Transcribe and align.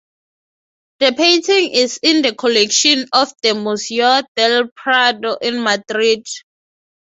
The 0.97 1.13
painting 1.15 1.73
is 1.75 1.99
in 2.01 2.23
the 2.23 2.33
collection 2.33 3.05
of 3.13 3.31
the 3.43 3.53
Museo 3.53 4.23
del 4.35 4.69
Prado 4.75 5.35
in 5.35 5.61
Madrid. 5.63 6.25